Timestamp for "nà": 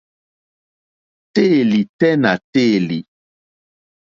2.23-2.31